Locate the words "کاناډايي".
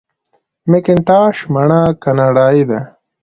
2.03-2.63